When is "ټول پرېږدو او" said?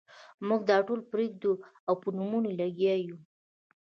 0.87-1.93